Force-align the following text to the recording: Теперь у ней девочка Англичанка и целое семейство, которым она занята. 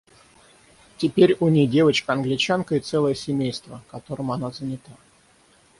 Теперь 0.97 1.37
у 1.39 1.49
ней 1.49 1.67
девочка 1.67 2.13
Англичанка 2.13 2.73
и 2.73 2.79
целое 2.79 3.13
семейство, 3.13 3.83
которым 3.91 4.31
она 4.31 4.49
занята. 4.49 4.93